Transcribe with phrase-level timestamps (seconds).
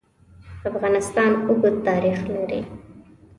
[0.69, 2.61] افغانستان اوږد تاریخ لري.